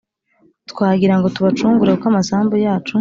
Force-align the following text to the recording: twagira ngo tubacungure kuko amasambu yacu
twagira 0.71 1.13
ngo 1.17 1.27
tubacungure 1.35 1.91
kuko 1.93 2.07
amasambu 2.11 2.55
yacu 2.65 2.95